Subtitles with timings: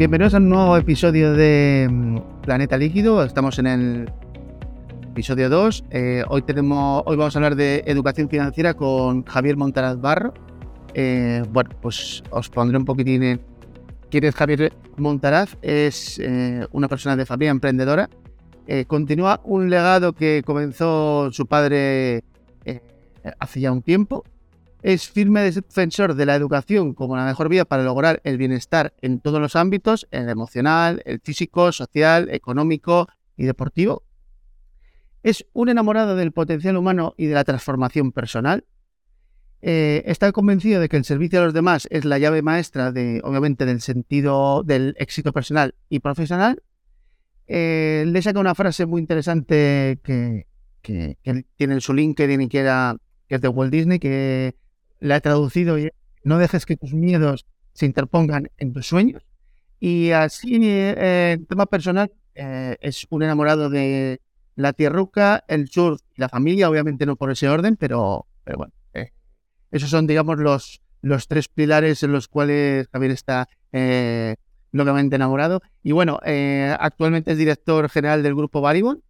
[0.00, 3.22] Bienvenidos a un nuevo episodio de mm, Planeta Líquido.
[3.22, 4.10] Estamos en el
[5.10, 5.84] episodio 2.
[5.90, 10.32] Eh, hoy, hoy vamos a hablar de educación financiera con Javier Montaraz Barro.
[10.94, 13.42] Eh, bueno, pues os pondré un poquitín en
[14.10, 15.58] quién es Javier Montaraz.
[15.60, 18.08] Es eh, una persona de familia emprendedora.
[18.86, 22.24] continúa un legado que comenzó su padre
[23.38, 24.24] hace ya un tiempo
[24.82, 29.20] es firme defensor de la educación como la mejor vía para lograr el bienestar en
[29.20, 34.04] todos los ámbitos, el emocional, el físico, social, económico y deportivo.
[35.22, 38.64] Es un enamorado del potencial humano y de la transformación personal.
[39.62, 43.20] Eh, está convencido de que el servicio a los demás es la llave maestra de,
[43.22, 46.62] obviamente, del sentido del éxito personal y profesional.
[47.46, 50.46] Eh, le saca una frase muy interesante que,
[50.82, 52.96] tiene en su LinkedIn y que, era,
[53.28, 54.54] que es de Walt Disney, que
[55.00, 55.90] la he traducido y
[56.22, 59.22] no dejes que tus miedos se interpongan en tus sueños.
[59.80, 64.20] Y así, eh, tema personal, eh, es un enamorado de
[64.56, 68.74] la tierruca, el surf y la familia, obviamente no por ese orden, pero, pero bueno,
[68.92, 69.12] eh,
[69.70, 73.48] esos son, digamos, los, los tres pilares en los cuales Javier está
[74.72, 75.62] locamente enamorado.
[75.82, 76.20] Y bueno,
[76.78, 79.02] actualmente es director general del grupo Baribon.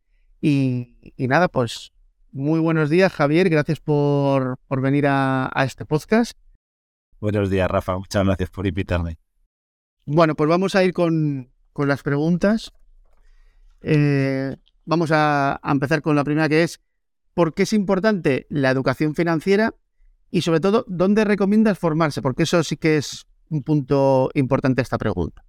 [0.43, 1.93] Y, y nada, pues
[2.33, 3.49] muy buenos días, Javier.
[3.49, 6.39] Gracias por, venir a, este podcast.
[7.21, 7.99] Buenos días, Rafa.
[7.99, 9.19] Muchas gracias por invitarme.
[10.07, 12.73] Bueno, pues vamos a ir con, las preguntas.
[13.83, 16.81] Eh, vamos a, empezar con la primera que es,
[17.35, 19.75] ¿por qué es importante la educación financiera?
[20.31, 22.23] Y sobre todo, ¿dónde recomiendas formarse?
[22.23, 25.45] Porque eso sí que es un punto importante esta pregunta.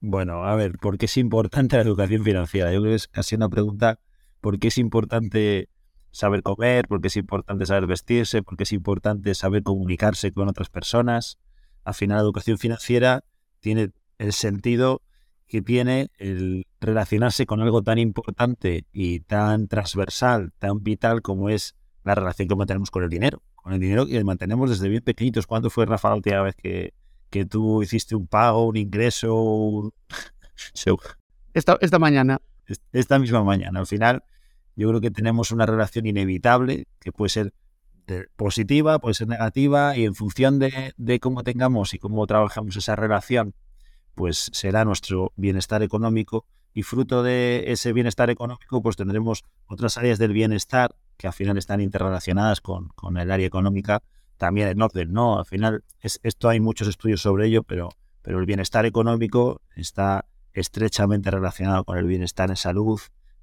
[0.00, 2.72] Bueno, a ver, ¿por qué es importante la educación financiera?
[2.72, 4.00] Yo creo que es casi una pregunta
[4.42, 5.70] por qué es importante
[6.10, 10.48] saber comer, por qué es importante saber vestirse, por qué es importante saber comunicarse con
[10.48, 11.38] otras personas.
[11.84, 13.24] Al final, la educación financiera
[13.60, 15.00] tiene el sentido
[15.46, 21.76] que tiene el relacionarse con algo tan importante y tan transversal, tan vital como es
[22.04, 23.42] la relación que mantenemos con el dinero.
[23.54, 25.46] Con el dinero que mantenemos desde bien pequeñitos.
[25.46, 26.94] ¿Cuándo fue, Rafa, la última vez que,
[27.30, 29.94] que tú hiciste un pago, un ingreso?
[31.54, 32.40] esta, esta mañana.
[32.92, 33.80] Esta misma mañana.
[33.80, 34.24] Al final,
[34.76, 37.52] yo creo que tenemos una relación inevitable que puede ser
[38.36, 43.54] positiva, puede ser negativa y en función de, cómo tengamos y cómo trabajamos esa relación,
[44.14, 50.18] pues será nuestro bienestar económico y fruto de ese bienestar económico pues tendremos otras áreas
[50.18, 54.02] del bienestar que al final están interrelacionadas con, el área económica
[54.38, 55.38] también en orden, ¿no?
[55.38, 57.90] Al final es, esto hay muchos estudios sobre ello, pero,
[58.22, 63.00] pero el bienestar económico está estrechamente relacionado con el bienestar en salud,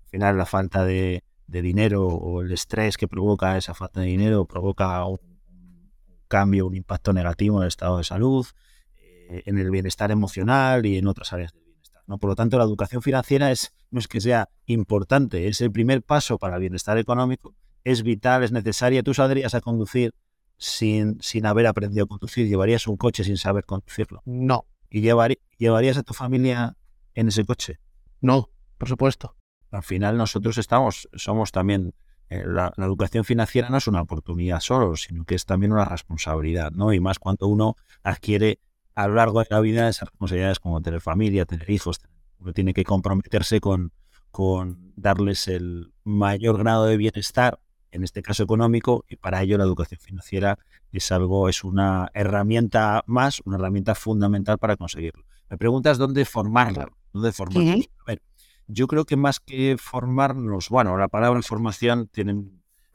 [0.10, 4.46] al final la falta de, dinero o el estrés que provoca esa falta de dinero
[4.46, 5.20] provoca un,
[6.28, 8.46] cambio, un impacto negativo en el estado de salud,
[8.98, 12.02] eh, en el bienestar emocional y en otras áreas del bienestar.
[12.08, 12.18] ¿no?
[12.18, 16.02] Por lo tanto, la educación financiera es, no es que sea importante, es el primer
[16.02, 17.54] paso para el bienestar económico,
[17.84, 19.04] es vital, es necesaria.
[19.04, 20.16] Tú saldrías a conducir
[20.58, 24.24] sin, sin haber aprendido a conducir, llevarías un coche sin saber conducirlo.
[24.26, 24.66] No.
[24.90, 26.78] ¿Y llevarías a tu familia
[27.14, 27.80] en ese coche?
[28.22, 28.50] No,
[28.80, 29.39] por supuesto
[29.72, 31.94] al final nosotros estamos, somos también,
[32.30, 36.72] eh, la, educación financiera no es una oportunidad solo, sino que es también una responsabilidad,
[36.72, 36.94] ¿no?
[36.94, 38.60] Y más cuando uno adquiere
[38.96, 42.00] a lo largo de la vida esas responsabilidades como tener familia, tener hijos,
[42.40, 43.92] uno tiene que comprometerse con,
[44.32, 47.60] con darles el mayor grado de bienestar,
[47.92, 50.60] en este caso económico, y para ello la educación financiera
[50.92, 55.24] es algo, es una herramienta más, una herramienta fundamental para conseguirlo.
[55.50, 57.74] Me preguntas dónde formarla, dónde formarla.
[57.74, 58.22] A ver,
[58.70, 62.46] yo creo que más que formarnos, bueno, la palabra formación tiene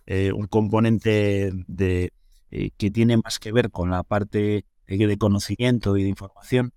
[0.06, 2.12] eh, un componente de,
[2.52, 6.72] eh, que tiene más que ver con la parte de, conocimiento y de información.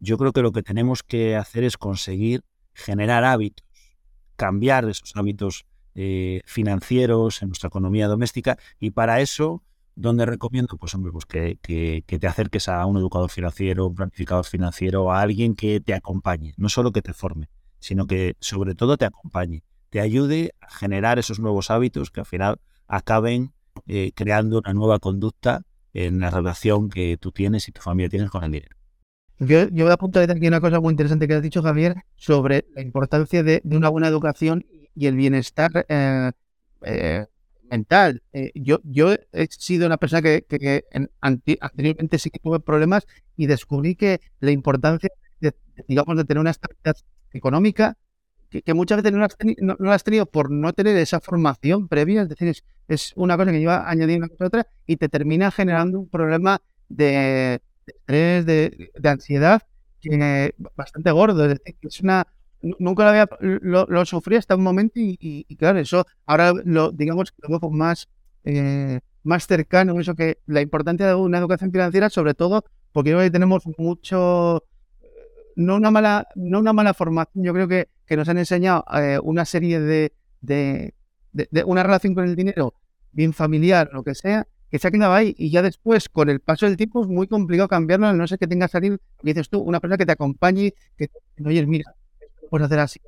[0.00, 2.42] Yo creo que lo que tenemos que hacer es conseguir
[2.72, 3.66] generar hábitos,
[4.36, 9.62] cambiar esos hábitos eh, financieros en nuestra economía doméstica y para eso
[9.94, 10.78] donde recomiendo?
[10.78, 15.12] Pues hombre, pues que, que, que, te acerques a un educador financiero, un planificador financiero,
[15.12, 17.48] a alguien que te acompañe, no solo que te forme
[17.78, 22.26] sino que sobre todo te acompañe, te ayude a generar esos nuevos hábitos que al
[22.26, 23.52] final acaben
[23.86, 25.62] eh, creando una nueva conducta
[25.94, 28.76] en la relación que tú tienes y tu familia tienes con el dinero.
[29.38, 32.66] Yo, yo voy a apuntar aquí una cosa muy interesante que has dicho, Javier, sobre
[32.74, 36.32] la importancia de, una buena educación y el bienestar eh,
[36.82, 37.26] eh,
[37.70, 38.22] mental.
[38.54, 40.84] yo, yo he sido una persona que,
[41.20, 45.10] anteriormente sí que tuve problemas y descubrí que la importancia,
[45.86, 46.96] digamos, de tener una estabilidad
[47.32, 47.96] económica
[48.50, 49.18] que, muchas veces no
[49.78, 52.54] la, has tenido, por no tener esa formación previa, es decir,
[52.88, 56.08] es, una cosa que lleva añadiendo una cosa a otra y te termina generando un
[56.08, 59.62] problema de, estrés, de, ansiedad
[60.74, 61.44] bastante gordo.
[61.44, 62.26] Es decir, es una,
[62.62, 67.60] nunca lo había, lo, sufrí hasta un momento y, claro, eso ahora lo, digamos, lo
[67.60, 68.08] veo más,
[68.44, 73.30] eh, más cercano, eso que la importancia de una educación financiera, sobre todo porque hoy
[73.30, 74.64] tenemos mucho,
[75.58, 79.18] no una mala, no una mala formación, yo creo que, que nos han enseñado eh,
[79.20, 80.94] una serie de, de,
[81.32, 82.74] de, una relación con el dinero
[83.10, 86.38] bien familiar, lo que sea, que se ha quedado ahí y ya después, con el
[86.38, 89.80] paso del tiempo, es muy complicado cambiarlo, no ser que tenga salir, dices tú, una
[89.80, 91.10] persona que te acompañe, que
[91.44, 91.92] oye, mira,
[92.48, 93.00] puedes hacer así,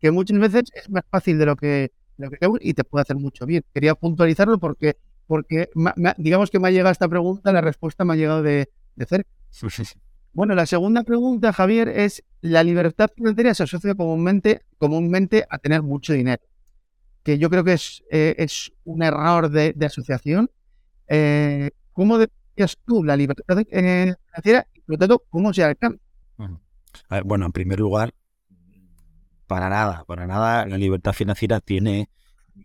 [0.00, 3.16] que muchas veces es más fácil de lo que, lo que y te puede hacer
[3.16, 3.64] mucho bien.
[3.74, 4.96] Quería puntualizarlo porque,
[5.26, 5.68] porque
[6.16, 9.30] digamos que me ha llegado esta pregunta, la respuesta me ha llegado de, de cerca.
[10.38, 15.82] Bueno, la segunda pregunta, Javier, es la libertad financiera se asocia comúnmente, comúnmente a tener
[15.82, 16.40] mucho dinero,
[17.24, 20.48] que yo creo que es, eh, es un error de, asociación.
[21.08, 25.98] Eh, ¿Cómo decías tú la libertad eh, financiera y, por lo tanto, cómo se alcanza?
[27.24, 28.14] Bueno, en primer lugar,
[29.48, 32.10] para nada, para nada la libertad financiera tiene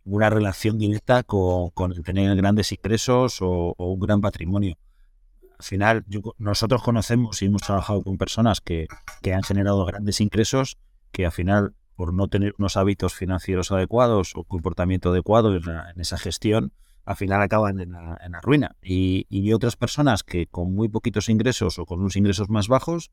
[0.06, 1.72] una relación directa con,
[2.04, 4.78] tener grandes ingresos o, un gran patrimonio.
[5.64, 6.06] Al final,
[6.40, 8.88] nosotros conocemos y hemos trabajado con personas que,
[9.34, 10.78] han generado grandes ingresos
[11.14, 15.64] que al final, por no tener unos hábitos financieros adecuados o comportamiento adecuado en,
[16.02, 16.74] esa gestión,
[17.06, 18.76] al final acaban en la, ruina.
[18.82, 23.10] Y, y, otras personas que con muy poquitos ingresos o con unos ingresos más bajos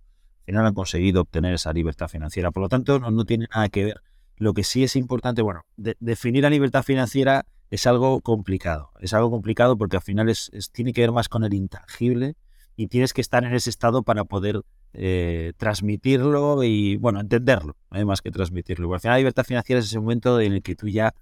[0.48, 2.50] no han conseguido obtener esa libertad financiera.
[2.50, 4.02] Por lo tanto, no, tiene nada que ver.
[4.38, 8.90] Lo que sí es importante, bueno, definir la libertad financiera es algo complicado.
[9.00, 12.36] Es algo complicado porque al final es, tiene que ver más con el intangible
[12.76, 14.62] y tienes que estar en ese estado para poder
[14.92, 18.92] eh, transmitirlo y, bueno, entenderlo, hay más que transmitirlo.
[18.92, 21.14] al final la libertad financiera es ese momento en el que tú ya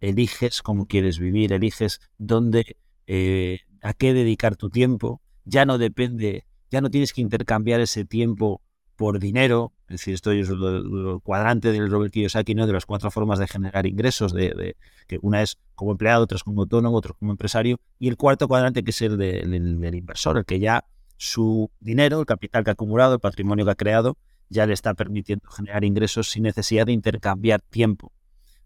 [0.00, 5.20] eliges cómo quieres vivir, eliges dónde, eh, a qué dedicar tu tiempo.
[5.44, 8.62] Ya no depende, ya no tienes que intercambiar ese tiempo
[8.94, 12.66] por dinero, es decir, esto es el, cuadrante del Robert Kiyosaki, ¿no?
[12.66, 14.76] de las cuatro formas de generar ingresos, de,
[15.06, 18.48] que una es como empleado, otra es como autónomo, otra como empresario, y el cuarto
[18.48, 20.84] cuadrante que es el del inversor, el que ya
[21.16, 24.18] su dinero, el capital que ha acumulado, el patrimonio que ha creado,
[24.50, 28.12] ya le está permitiendo generar ingresos sin necesidad de intercambiar tiempo.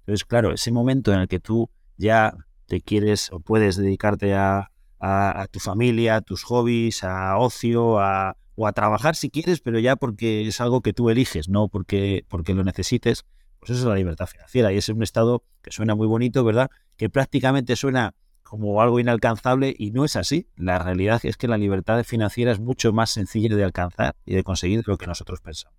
[0.01, 2.35] Entonces, claro, ese momento en el que tú ya
[2.67, 8.37] te quieres o puedes dedicarte a, a tu familia, a tus hobbies, a ocio, a,
[8.54, 12.25] o a trabajar si quieres, pero ya porque es algo que tú eliges, no porque,
[12.28, 13.25] porque lo necesites,
[13.60, 16.70] pues eso es la libertad financiera y es un estado que suena muy bonito, ¿verdad?
[16.96, 20.46] Que prácticamente suena como algo inalcanzable y no es así.
[20.56, 24.43] La realidad es que la libertad financiera es mucho más sencilla de alcanzar y de
[24.43, 25.78] conseguir de lo que nosotros pensamos.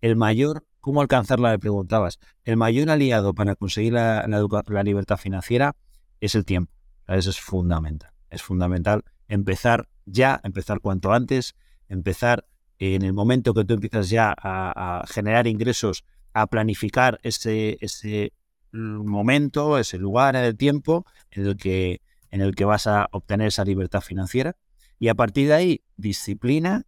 [0.00, 1.52] El mayor, ¿cómo alcanzarla?
[1.52, 2.18] Le preguntabas.
[2.44, 5.76] El mayor aliado para conseguir la, la libertad financiera
[6.20, 6.72] es el tiempo.
[7.06, 8.10] Eso es fundamental.
[8.28, 11.54] Es fundamental empezar ya, empezar cuanto antes,
[11.90, 12.46] empezar
[12.78, 18.32] en el momento que tú empiezas ya a, generar ingresos, a planificar ese, ese
[18.72, 22.00] momento, ese lugar, el tiempo en el que
[22.30, 24.56] en el que vas a obtener esa libertad financiera.
[24.98, 26.86] Y a partir de ahí, disciplina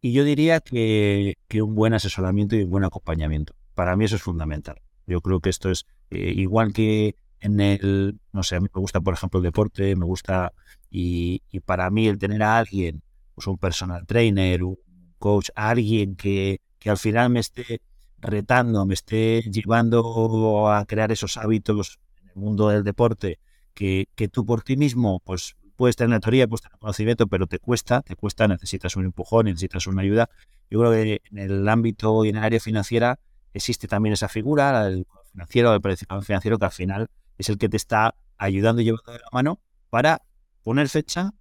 [0.00, 3.54] y yo diría que, un buen asesoramiento y un buen acompañamiento.
[3.74, 4.82] Para mí eso es fundamental.
[5.06, 8.80] Yo creo que esto es eh, igual que en el, no sé, a mí me
[8.80, 10.52] gusta, por ejemplo, el deporte, me gusta,
[10.90, 13.02] y, y para mí el tener a alguien
[13.34, 14.78] pues un personal trainer, un
[15.18, 17.80] coach, alguien que, que al final me esté
[18.18, 23.38] retando, me esté llevando a crear esos hábitos en el mundo del deporte
[23.74, 27.46] que, que tú por ti mismo pues puedes tener la teoría, puedes tener conocimiento, pero
[27.46, 30.30] te cuesta, te cuesta, necesitas un empujón, necesitas una ayuda.
[30.70, 33.18] Yo creo que en el ámbito y en el área financiera
[33.52, 37.58] existe también esa figura, la del financiero, del planificador financiero, que al final es el
[37.58, 39.60] que te está ayudando y llevando de la mano
[39.90, 40.22] para
[40.62, 41.32] poner fecha,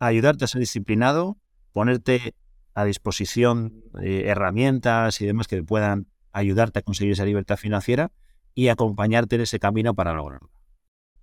[0.00, 1.38] ayudarte a ser disciplinado,
[1.72, 2.34] ponerte
[2.74, 8.10] a disposición eh, herramientas y demás que puedan ayudarte a conseguir esa libertad financiera
[8.54, 10.50] y acompañarte en ese camino para lograrlo.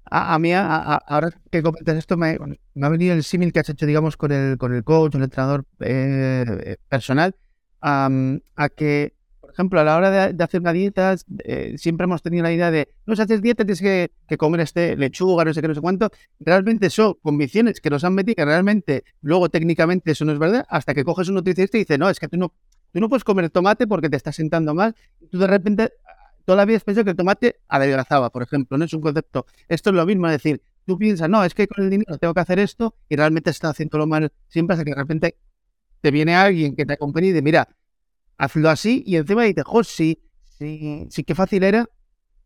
[0.10, 2.38] A, mí, ahora que comentas esto, me,
[2.82, 5.66] ha venido el símil que has hecho, digamos, con el, con el coach, el entrenador
[5.82, 7.36] eh, personal,
[7.82, 9.17] a que
[9.58, 12.90] ejemplo, a la hora de, hacer una dieta, eh, siempre hemos tenido la idea de,
[13.06, 16.12] no, si haces dieta tienes que, comer este lechuga, no sé qué, no sé cuánto.
[16.40, 20.66] Realmente son convicciones que nos han metido, que realmente luego técnicamente eso no es verdad,
[20.70, 22.54] hasta que coges un nutricionista y dice, no, es que tú no,
[22.94, 24.96] tú no puedes comer tomate porque te estás sentando mal.
[25.32, 25.92] Tú de repente,
[26.46, 29.48] toda la vida pensado que el tomate adelgazaba, por ejemplo, no es un concepto.
[29.68, 32.34] Esto es lo mismo, es decir, tú piensas, no, es que con el dinero tengo
[32.34, 35.36] que hacer esto y realmente estás haciendo lo mal siempre hasta que de repente
[36.02, 37.68] te viene alguien que te acompañe y dice, mira,
[38.38, 40.22] hazlo así y encima dices, jo, sí,
[40.58, 41.90] sí, qué fácil era,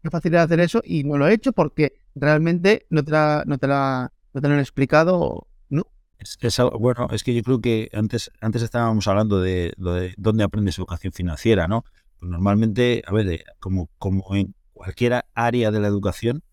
[0.02, 3.44] qué fácil era hacer eso y no lo he hecho porque realmente no te, la,
[3.46, 5.88] no te, la, no te lo han explicado, ¿no?
[6.18, 6.38] Es,
[6.80, 11.14] bueno, es que yo creo que antes, antes estábamos hablando de, de dónde aprendes educación
[11.14, 11.84] financiera, ¿no?
[12.20, 16.44] Pues normalmente, a ver, como, como en cualquier área de la educación,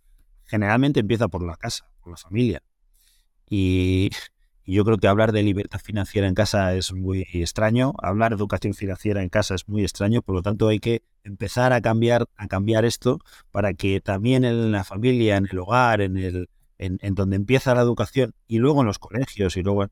[0.44, 2.62] generalmente empieza por la casa, por la familia.
[3.48, 4.10] Y,
[4.74, 8.74] yo creo que hablar de libertad financiera en casa es muy extraño, hablar de educación
[8.74, 12.48] financiera en casa es muy extraño, por lo tanto hay que empezar a cambiar, a
[12.48, 13.18] cambiar esto
[13.50, 17.80] para que también en la familia, en el hogar, en el, en, donde empieza la
[17.80, 19.84] educación y luego en los colegios y luego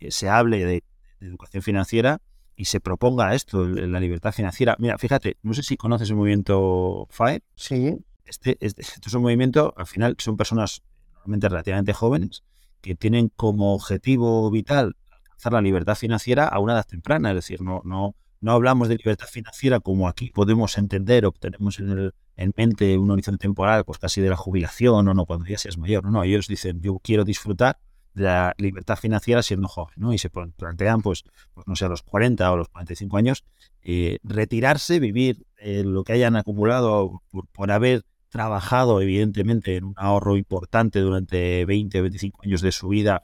[0.00, 0.84] eh, se hable de,
[1.20, 2.20] educación financiera
[2.56, 4.76] y se proponga esto, la libertad financiera.
[4.78, 7.42] Mira, fíjate, no sé si conoces el movimiento FAE.
[7.54, 7.96] Sí.
[8.24, 12.42] Este, este, este es un movimiento, al final son personas normalmente relativamente jóvenes
[12.82, 17.30] que tienen como objetivo vital alcanzar la libertad financiera a una edad temprana.
[17.30, 21.78] Es decir, no, no, no hablamos de libertad financiera como aquí podemos entender o tenemos
[21.78, 25.46] en, el, en mente un horizonte temporal, pues casi de la jubilación o no, cuando
[25.46, 26.04] ya seas mayor.
[26.04, 27.78] No, ellos dicen, yo quiero disfrutar
[28.14, 30.12] de la libertad financiera siendo joven, ¿no?
[30.12, 31.24] Y se plantean, pues,
[31.54, 33.44] pues no sé, a los 40 o los 45 años,
[33.82, 39.94] eh, retirarse, vivir eh, lo que hayan acumulado por, por haber trabajado evidentemente en un
[39.96, 43.22] ahorro importante durante 20 o 25 años de su vida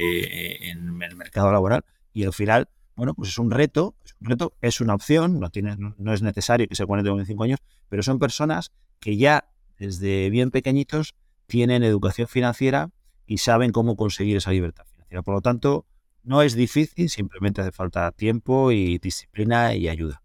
[0.00, 4.28] eh, en el mercado laboral y al final, bueno, pues es un reto, es un
[4.28, 7.58] reto, es una opción, no, tiene, no es necesario que sea 40 o 25 años,
[7.88, 8.70] pero son personas
[9.00, 12.90] que ya desde bien pequeñitos tienen educación financiera
[13.26, 15.22] y saben cómo conseguir esa libertad financiera.
[15.22, 15.84] Por lo tanto,
[16.22, 20.22] no es difícil, simplemente hace falta tiempo y disciplina y ayuda.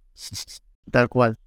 [0.92, 1.40] Tal cual.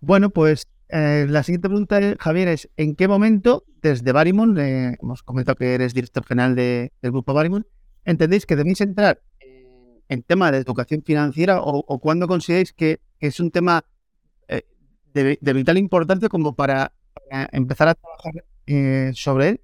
[0.00, 5.22] Bueno, pues eh, la siguiente pregunta, Javier, es ¿en qué momento desde Barimon, eh, hemos
[5.22, 7.66] comentado que eres director general del grupo Barimon,
[8.04, 9.22] entendéis que debéis entrar
[10.08, 13.84] en tema de educación financiera o, cuándo consideráis que es un tema
[14.48, 14.64] eh,
[15.14, 16.92] de, vital importancia como para,
[17.52, 19.60] empezar a trabajar sobre él?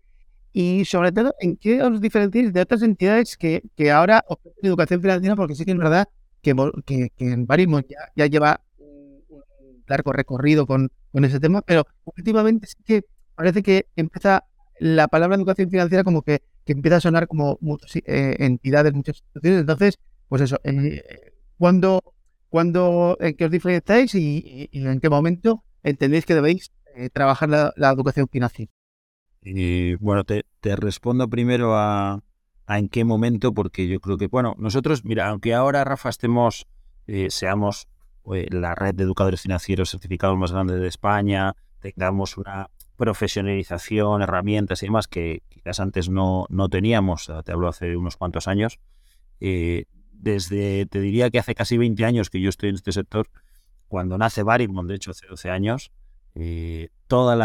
[0.52, 5.02] Y sobre todo, ¿en qué os diferenciáis de otras entidades que, que ahora ofrecen educación
[5.02, 5.36] financiera?
[5.36, 6.08] Porque sí que es verdad
[6.40, 6.54] que,
[7.14, 8.62] que, en Barimon ya lleva
[9.86, 14.44] largo recorrido con, ese tema, pero últimamente sí que parece que empieza
[14.78, 19.16] la palabra educación financiera como que, que empieza a sonar como muchas eh, entidades, muchas
[19.16, 19.60] instituciones.
[19.60, 22.14] Entonces, pues eso, eh, ¿cuándo,
[22.48, 27.90] cuándo, en qué os diferenciáis y, en qué momento entendéis que debéis eh, trabajar la,
[27.90, 28.70] educación financiera?
[29.42, 32.22] Y bueno, te, te respondo primero a,
[32.66, 36.66] a, en qué momento, porque yo creo que, bueno, nosotros, mira, aunque ahora, Rafa, estemos,
[37.28, 37.95] seamos eh,
[38.50, 44.86] la red de educadores financieros certificados más grande de España, tengamos una profesionalización, herramientas y
[44.86, 48.80] demás que quizás antes no, no teníamos, te hablo hace unos cuantos años.
[49.40, 53.28] Eh, desde, te diría que hace casi 20 años que yo estoy en este sector,
[53.86, 55.92] cuando nace Barimon, de hecho hace 12 años,
[56.34, 57.38] eh, todas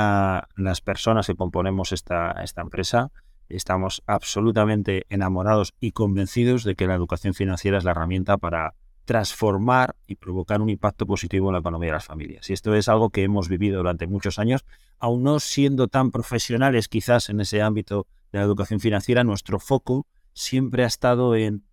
[0.55, 3.11] las personas que componemos esta, esta empresa
[3.55, 8.73] estamos absolutamente enamorados y convencidos de que la educación financiera es la herramienta para
[9.05, 12.49] transformar y provocar un impacto positivo en la economía de las familias.
[12.49, 14.65] Y esto es algo que hemos vivido durante muchos años,
[14.99, 20.05] aún no siendo tan profesionales quizás en ese ámbito de la educación financiera, nuestro foco
[20.33, 21.63] siempre ha estado en,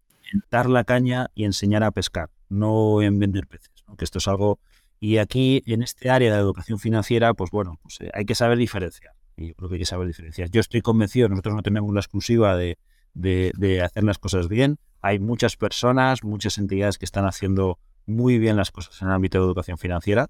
[0.50, 3.70] dar la caña y enseñar a pescar, no en vender peces.
[3.96, 4.58] Que esto es algo...
[5.00, 8.34] Y aquí, en este área de la educación financiera, pues bueno, pues, eh, hay que
[8.34, 9.14] saber diferenciar.
[9.36, 10.50] Y yo creo que hay que saber diferenciar.
[10.50, 12.78] Yo estoy convencido, nosotros no tenemos la exclusiva de,
[13.14, 18.56] de hacer las cosas bien, hay muchas personas, muchas entidades que están haciendo muy bien
[18.56, 20.26] las cosas en el ámbito de educación financiera,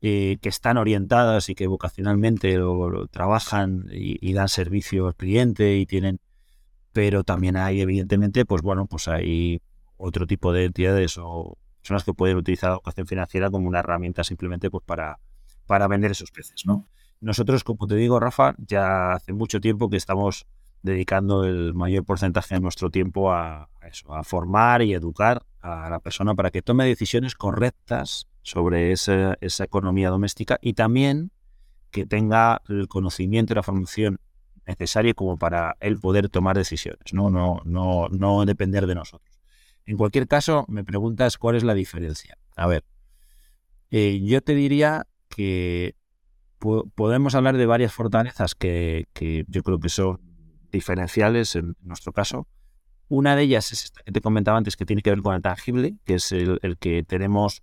[0.00, 5.86] eh, que están orientadas y que vocacionalmente lo, trabajan y, dan servicio al cliente y
[5.86, 6.20] tienen,
[6.92, 9.62] pero también hay evidentemente, pues bueno, pues hay
[9.96, 14.24] otro tipo de entidades o personas que pueden utilizar la educación financiera como una herramienta
[14.24, 15.20] simplemente pues para,
[15.66, 16.88] para vender esos peces, ¿no?
[17.20, 20.46] Nosotros, como te digo, Rafa, ya hace mucho tiempo que estamos
[20.84, 25.98] dedicando el mayor porcentaje de nuestro tiempo a, eso, a formar y educar a la
[25.98, 31.32] persona para que tome decisiones correctas sobre esa, economía doméstica y también
[31.90, 34.20] que tenga el conocimiento y la formación
[34.66, 39.40] necesaria como para él poder tomar decisiones, no, no, no, no depender de nosotros.
[39.86, 42.36] En cualquier caso, me preguntas cuál es la diferencia.
[42.56, 42.84] A ver,
[43.90, 45.94] eh, yo te diría que
[46.94, 50.33] podemos hablar de varias fortalezas que, que yo creo que son
[50.74, 52.46] diferenciales en nuestro caso.
[53.08, 55.42] Una de ellas es esta que te comentaba antes, que tiene que ver con el
[55.42, 57.62] tangible, que es el, que tenemos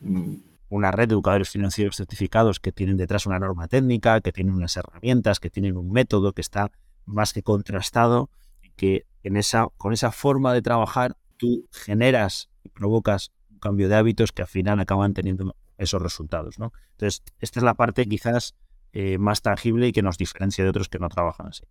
[0.00, 0.34] mm,
[0.68, 4.76] una red de educadores financieros certificados que tienen detrás una norma técnica, que tienen unas
[4.76, 6.70] herramientas, que tienen un método que está
[7.04, 8.30] más que contrastado,
[8.76, 13.96] que en esa, con esa forma de trabajar tú generas y provocas un cambio de
[13.96, 16.58] hábitos que al final acaban teniendo esos resultados.
[16.58, 16.72] ¿no?
[16.92, 18.54] Entonces, esta es la parte quizás
[18.92, 21.64] eh, más tangible y que nos diferencia de otros que no trabajan así.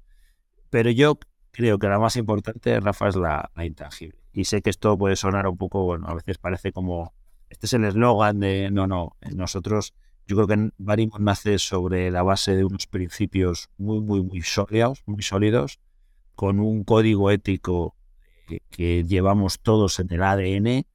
[0.70, 1.18] Pero yo
[1.52, 4.20] creo que la más importante, Rafa, es la, intangible.
[4.34, 7.14] Y sé que esto puede sonar un poco, bueno, a veces parece como,
[7.50, 9.94] este es el eslogan de, no, no, nosotros,
[10.28, 15.04] yo creo que Barimon nace sobre la base de unos principios muy, muy, muy sólidos,
[15.06, 15.80] muy sólidos,
[16.36, 17.96] con un código ético
[18.70, 20.86] que, llevamos todos en el ADN,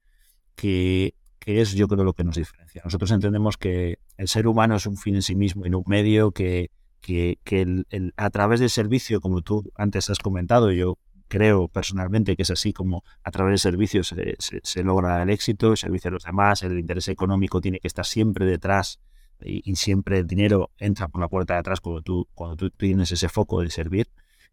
[0.55, 2.83] que, que, es yo creo lo que nos diferencia.
[2.85, 5.85] Nosotros entendemos que el ser humano es un fin en sí mismo y no un
[5.87, 11.69] medio, que, que, el, a través del servicio, como tú antes has comentado, yo creo
[11.69, 15.77] personalmente que es así como a través del servicio se, se, logra el éxito, el
[15.77, 18.99] servicio a los demás, el interés económico tiene que estar siempre detrás
[19.41, 23.13] y, siempre el dinero entra por la puerta de atrás cuando tú, cuando tú tienes
[23.13, 24.09] ese foco de servir.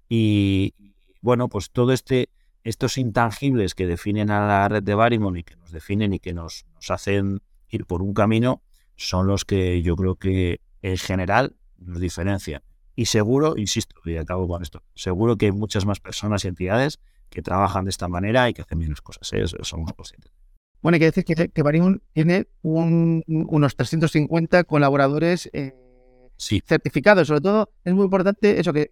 [0.08, 0.74] Y
[1.22, 2.30] bueno, pues todo este
[2.64, 6.34] estos intangibles que definen a la red de Barimon y que nos definen y que
[6.34, 8.62] nos, nos hacen ir por un camino
[8.98, 12.62] son los que yo creo que en general nos diferencian.
[12.96, 17.00] Y seguro, insisto, y acabo con esto, seguro que hay muchas más personas y entidades
[17.30, 19.32] que trabajan de esta manera y que hacen bien las cosas.
[19.34, 19.44] ¿eh?
[19.44, 20.32] Eso somos conscientes.
[20.82, 25.74] Bueno, hay que decir que, que Barimon tiene unos 350 colaboradores eh,
[26.66, 27.28] certificados.
[27.28, 28.92] Sobre todo, es muy importante eso, que,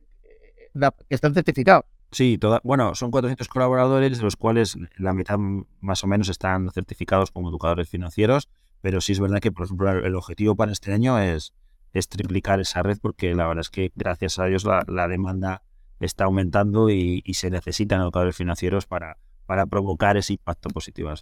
[0.73, 1.85] que están certificados.
[2.11, 6.69] Sí, toda, bueno, son 400 colaboradores, de los cuales la mitad más o menos están
[6.71, 8.49] certificados como educadores financieros,
[8.81, 11.53] pero sí es verdad que, por ejemplo, el objetivo para este año es,
[11.95, 15.63] es triplicar esa red porque la verdad es que gracias a Dios la, demanda
[16.01, 21.13] está aumentando y, se necesitan educadores financieros para, para provocar ese impacto positivo.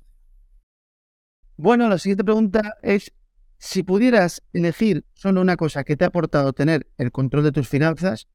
[1.58, 3.13] Bueno, la siguiente pregunta es,
[3.60, 7.70] si pudieras elegir solo una cosa que te ha aportado tener el control de tus
[7.70, 8.27] finanzas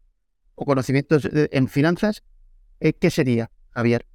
[0.55, 2.23] o conocimientos en finanzas,
[2.79, 4.07] eh, ¿qué sería, Javier?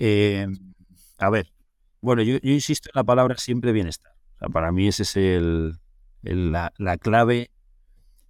[0.00, 0.48] Eh,
[1.18, 1.52] a ver,
[2.00, 4.12] bueno, yo, insisto en la palabra siempre bienestar.
[4.52, 5.78] para mí ese es el,
[6.22, 7.50] la, clave.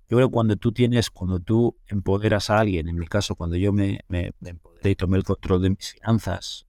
[0.09, 3.73] Yo creo cuando tú tienes, cuando tú empoderas a alguien, en mi caso, cuando yo
[3.73, 6.67] me, me, empoderé y tomé el control de mis finanzas,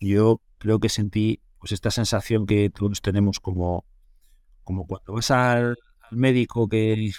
[0.00, 3.84] yo creo que sentí pues esta sensación que todos tenemos como,
[4.64, 5.76] como cuando vas al,
[6.12, 7.10] médico que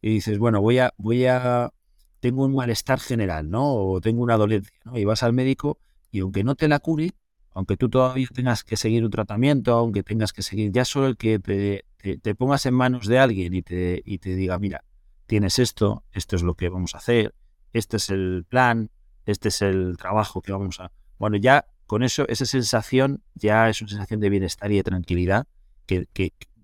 [0.00, 1.72] y dices, bueno, voy a, voy a
[2.20, 3.74] tengo un malestar general, ¿no?
[3.74, 4.96] O tengo una dolencia, ¿no?
[4.96, 5.78] Y vas al médico
[6.10, 7.12] y aunque no te la cure,
[7.58, 11.16] aunque tú todavía tengas que seguir un tratamiento, aunque tengas que seguir, ya solo el
[11.16, 14.84] que te, pongas en manos de alguien y te, diga, mira,
[15.26, 17.34] tienes esto, esto es lo que vamos a hacer,
[17.72, 18.92] este es el plan,
[19.26, 20.92] este es el trabajo que vamos a...
[21.18, 25.48] Bueno, ya con eso, esa sensación ya es una sensación de bienestar y de tranquilidad
[25.84, 26.06] que,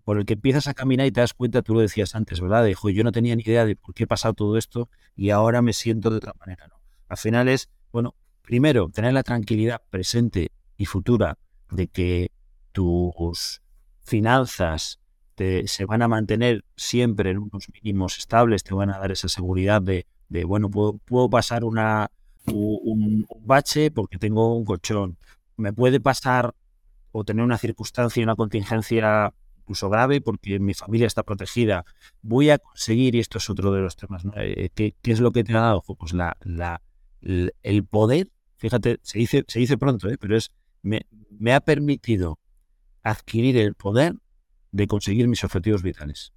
[0.05, 2.63] por el que empiezas a caminar y te das cuenta, tú lo decías antes, ¿verdad?
[2.63, 5.61] De, yo no tenía ni idea de por qué he pasado todo esto y ahora
[5.61, 6.71] me siento de otra manera.
[7.09, 11.39] Al final es, bueno, primero, tener la tranquilidad presente y futura
[11.71, 12.31] de que
[12.73, 13.63] tus
[14.03, 15.01] finanzas
[15.35, 19.29] te, se van a mantener siempre en unos mínimos estables, te van a dar esa
[19.29, 20.07] seguridad de,
[20.45, 22.11] bueno, puedo, puedo pasar una,
[22.47, 25.17] un, bache porque tengo un colchón.
[25.57, 26.55] Me puede pasar
[27.13, 31.85] o tener una circunstancia una contingencia incluso grave porque mi familia está protegida.
[32.23, 35.45] Voy a conseguir, y esto es otro de los temas, eh, ¿Qué, es lo que
[35.45, 35.83] te ha dado?
[35.83, 36.83] Pues la, la,
[37.21, 40.19] el poder, fíjate, se dice, se dice pronto, ¿eh?
[40.21, 40.51] pero es,
[40.85, 42.39] me, ha permitido
[43.03, 44.15] adquirir el poder
[44.71, 46.33] de conseguir mis objetivos vitales.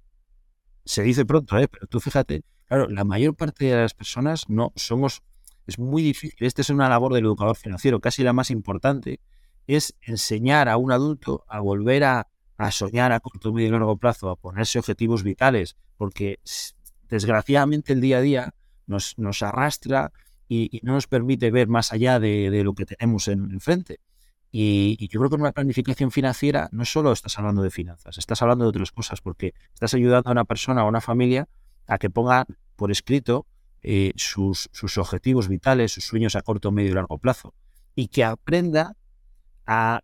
[0.84, 1.68] Se dice pronto, ¿eh?
[1.68, 5.22] pero tú fíjate, claro, la mayor parte de las personas no somos,
[5.66, 9.20] es muy difícil, esta es una labor del educador financiero, casi la más importante,
[9.66, 12.26] es enseñar a un adulto a volver a
[12.70, 16.40] soñar a corto, medio y largo plazo, a ponerse objetivos vitales, porque
[17.08, 18.54] desgraciadamente el día a día
[18.86, 20.12] nos, nos arrastra
[20.48, 24.00] y, no nos permite ver más allá de, lo que tenemos enfrente.
[24.50, 28.40] Y, yo creo que en una planificación financiera no solo estás hablando de finanzas, estás
[28.40, 31.48] hablando de otras cosas, porque estás ayudando a una persona o a una familia
[31.86, 33.46] a que ponga por escrito
[33.82, 37.54] eh, sus, sus objetivos vitales, sus sueños a corto, medio y largo plazo,
[37.94, 38.96] y que aprenda
[39.66, 40.00] a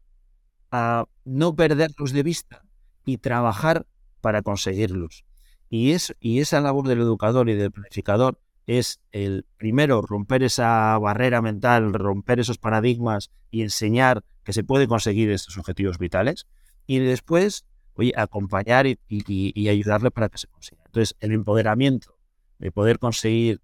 [0.76, 2.64] a no perderlos de vista
[3.04, 3.87] y trabajar
[4.20, 5.24] para conseguirlos.
[5.70, 10.98] Y, es, y esa labor del educador y del planificador es el primero romper esa
[10.98, 16.46] barrera mental, romper esos paradigmas y enseñar que se puede conseguir estos objetivos vitales.
[16.87, 20.83] Y después, oye, acompañar y, y ayudarle para que se consiga.
[20.87, 22.16] Entonces, el empoderamiento
[22.59, 23.61] de poder conseguir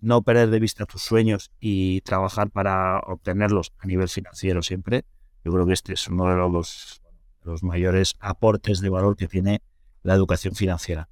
[0.00, 5.04] no perder de vista tus sueños y trabajar para obtenerlos a nivel financiero siempre,
[5.44, 7.02] yo creo que este es uno de los,
[7.44, 9.62] los mayores aportes de valor que tiene
[10.02, 11.08] la educación financiera.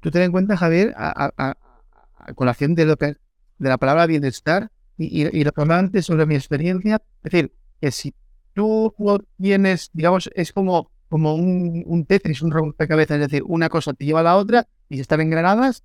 [0.00, 1.56] Tú ten en cuenta, Javier, a,
[2.34, 3.16] colación de, lo que,
[3.58, 7.90] de la palabra bienestar y, lo que hablaba antes sobre mi experiencia, es decir, que
[7.90, 8.14] si
[8.54, 8.94] tú
[9.40, 14.04] tienes, digamos, es como, como un, un Tetris, un rompecabezas, es decir, una cosa te
[14.04, 15.84] lleva a la otra y si están engranadas,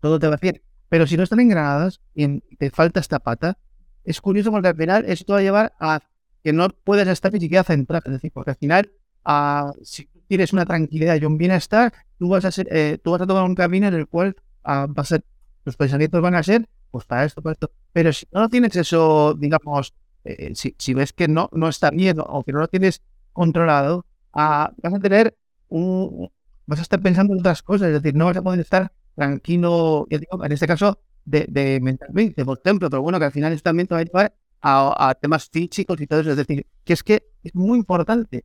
[0.00, 0.60] todo te va bien.
[0.88, 3.56] Pero si no están engranadas y te falta esta pata,
[4.04, 6.00] es curioso porque al final esto va a llevar a
[6.42, 8.02] que no puedes estar ni siquiera centrado.
[8.06, 8.92] Es decir, porque al final,
[9.24, 13.22] a, si tienes una tranquilidad y un bienestar, tú vas a ser, eh, tú vas
[13.22, 15.24] a tomar un camino en el cual ah, a ser,
[15.64, 17.70] los pensamientos van a ser, pues para esto, para esto.
[17.92, 22.18] Pero si no tienes eso, digamos, eh, si, si, ves que no, no está bien
[22.18, 25.36] o que no lo tienes controlado, ah, vas a tener
[25.68, 26.30] un,
[26.66, 30.06] vas a estar pensando en otras cosas, es decir, no vas a poder estar tranquilo,
[30.10, 33.86] en este caso, de, de mentalmente, por ejemplo, pero bueno, que al final esto también
[33.86, 37.24] te va a llevar a, temas físicos y todo eso, es decir, que es que
[37.42, 38.44] es muy importante.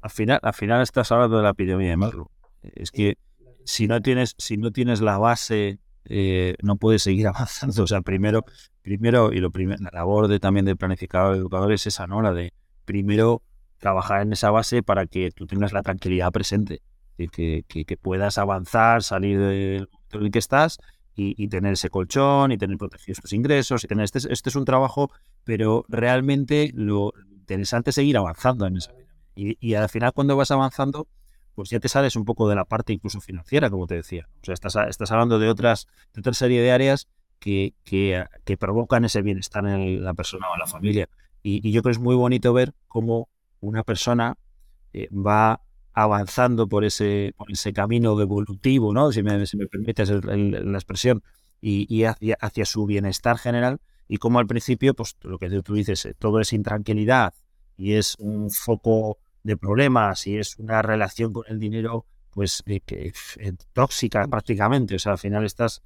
[0.00, 2.30] Al final, al final estás hablando de la epidemia de Maslow.
[2.62, 3.16] Es que
[3.64, 7.82] si no tienes, si no tienes la base, eh, no puedes seguir avanzando.
[7.82, 8.44] O sea, primero,
[8.82, 12.22] primero y lo primero, la labor de también de planificador educador es esa, ¿no?
[12.22, 12.52] La de
[12.84, 13.42] primero
[13.78, 16.82] trabajar en esa base para que tú tengas la tranquilidad presente.
[17.18, 20.78] Que, que, que, puedas avanzar, salir del momento en el que estás
[21.14, 24.64] y, tener ese colchón y tener protegidos tus ingresos y tener este, este es un
[24.64, 25.08] trabajo,
[25.44, 28.92] pero realmente lo interesante es seguir avanzando en esa
[29.34, 31.06] y, y al final cuando vas avanzando,
[31.54, 34.28] pues ya te sales un poco de la parte incluso financiera, como te decía.
[34.40, 38.56] O sea, estás, estás hablando de otras, de otra serie de áreas que, que, que
[38.56, 41.08] provocan ese bienestar en la persona o en la familia.
[41.42, 43.28] Y, y, yo creo que es muy bonito ver cómo
[43.60, 44.36] una persona
[44.92, 45.60] eh, va
[45.92, 49.12] avanzando por ese, por ese camino evolutivo, ¿no?
[49.12, 51.22] si, me, si me permites la expresión,
[51.64, 56.04] y, hacia, hacia, su bienestar general, y como al principio, pues lo que tú dices,
[56.06, 57.34] eh, todo es intranquilidad
[57.76, 62.80] y es un foco de problemas y es una relación con el dinero pues eh,
[62.88, 65.82] eh, tóxica prácticamente, o sea, al final estás...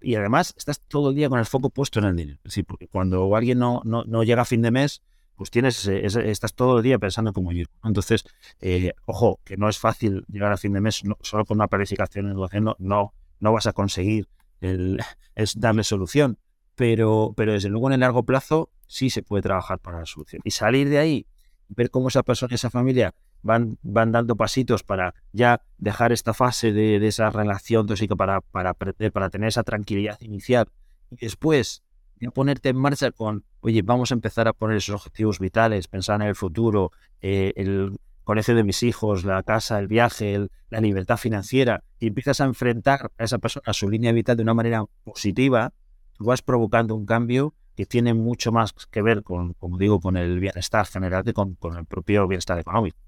[0.00, 2.38] y además estás todo el día con el foco puesto en el dinero.
[2.44, 5.02] Sí, porque cuando alguien no, no, no llega a fin de mes,
[5.36, 7.66] pues tienes, estás todo el día pensando cómo ir.
[7.82, 8.24] Entonces,
[8.60, 12.26] eh, ojo, que no es fácil llegar a fin de mes solo con una planificación
[12.26, 14.28] en educación, no, no, no vas a conseguir
[14.60, 15.00] el,
[15.34, 16.38] es darle solución,
[16.74, 20.42] pero, pero desde luego en el largo plazo sí se puede trabajar para la solución.
[20.44, 21.26] Y salir de ahí,
[21.70, 26.34] ver cómo esa persona y esa familia van, van dando pasitos para ya dejar esta
[26.34, 30.68] fase de, de esa relación tóxica para, para, para tener esa tranquilidad inicial.
[31.10, 31.82] Y después
[32.26, 36.20] a ponerte en marcha con, oye, vamos a empezar a poner esos objetivos vitales, pensar
[36.20, 41.16] en el futuro, eh, el colegio de mis hijos, la casa, el viaje, la libertad
[41.16, 44.84] financiera, y empiezas a enfrentar a esa persona a su línea vital de una manera
[45.04, 45.72] positiva,
[46.12, 50.18] tú vas provocando un cambio que tiene mucho más que ver con, como digo, con
[50.18, 52.98] el bienestar general que con, el propio bienestar económico.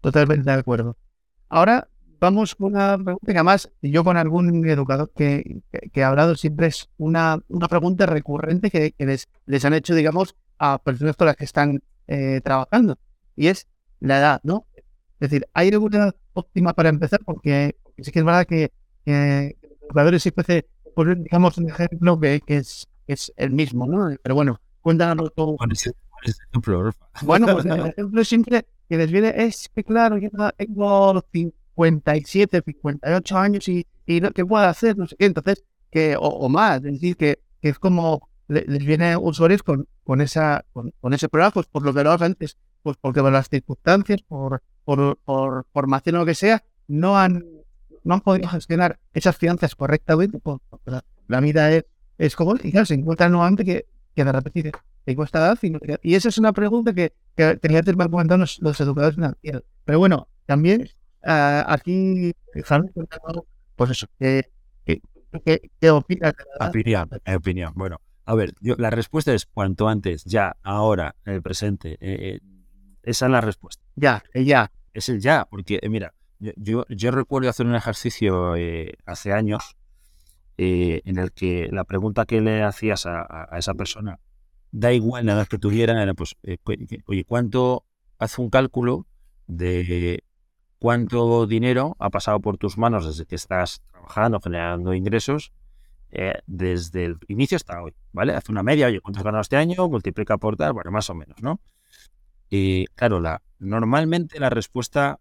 [0.00, 0.96] Totalmente de acuerdo.
[1.48, 1.88] Ahora
[2.20, 6.88] vamos con una pregunta que además yo con algún educador que, he hablado siempre es
[6.96, 11.82] una, una pregunta recurrente que, les, han hecho, digamos, a personas con las que están
[12.06, 12.98] eh, trabajando.
[13.34, 13.66] Y es
[13.98, 14.68] la edad, ¿no?
[15.18, 17.18] Es decir, ¿hay alguna óptima para empezar?
[17.24, 18.70] Porque, sí que es verdad que,
[19.04, 24.14] que educadores siempre se ponen, digamos, un ejemplo que, es, es el mismo, ¿no?
[24.22, 25.56] Pero bueno, cuéntanos todo.
[25.56, 25.94] ¿Cuál es, el
[26.50, 26.90] ejemplo?
[27.22, 33.38] Bueno, pues el ejemplo siempre que les viene es que, claro, yo tengo 57, 58
[33.38, 34.96] años y, y ¿qué puede hacer?
[34.96, 35.26] No sé qué.
[35.26, 40.20] Entonces, que, o, más, es decir, que, que es como les viene usuarios con, con,
[40.20, 44.22] esa, con, ese programa, pues por lo que hablabas antes, pues porque por las circunstancias,
[44.22, 47.44] por, por, por formación o lo que sea, no han,
[48.04, 50.38] no han podido gestionar esas finanzas correctamente.
[50.38, 50.60] Pues,
[51.26, 51.84] la, vida es,
[52.18, 54.72] es como, y claro, se nuevamente que, que de repente
[55.04, 58.58] tengo esta edad y, y esa es una pregunta que, que tenía que comentar los,
[58.60, 59.62] los educadores financieros.
[59.84, 60.88] Pero bueno, también
[61.24, 62.34] uh, aquí,
[63.76, 64.50] pues eso, ¿qué,
[64.84, 65.00] qué,
[65.80, 66.34] qué, opinas?
[66.60, 67.72] Opinión, opinión.
[67.76, 71.96] Bueno, a ver, yo, la respuesta es cuanto antes, ya, ahora, en el presente.
[72.00, 72.40] Eh,
[73.02, 73.82] esa es la respuesta.
[73.94, 74.70] Ya, el ya.
[74.92, 79.77] Es el ya, porque eh, mira, yo, yo, recuerdo hacer un ejercicio eh, hace años
[80.58, 84.20] en el que la pregunta que le hacías a, esa persona,
[84.70, 86.36] da igual nada que tuviera, era pues,
[87.06, 87.84] oye, ¿cuánto
[88.18, 89.06] hace un cálculo
[89.46, 90.22] de
[90.78, 95.52] cuánto dinero ha pasado por tus manos desde que estás trabajando, generando ingresos,
[96.10, 98.34] eh, desde el inicio hasta hoy, ¿vale?
[98.34, 99.88] Hace una media, oye, ¿cuánto has ganado este año?
[99.88, 101.60] Multiplica por tal, bueno, más o menos, ¿no?
[102.48, 105.20] Y claro, la, normalmente la respuesta